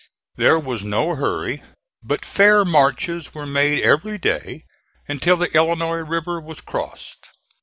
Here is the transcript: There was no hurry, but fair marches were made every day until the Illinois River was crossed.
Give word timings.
There 0.35 0.57
was 0.57 0.83
no 0.83 1.13
hurry, 1.13 1.61
but 2.01 2.25
fair 2.25 2.65
marches 2.65 3.35
were 3.35 3.45
made 3.45 3.83
every 3.83 4.17
day 4.17 4.65
until 5.07 5.37
the 5.37 5.55
Illinois 5.55 5.97
River 5.99 6.41
was 6.41 6.59
crossed. 6.59 7.27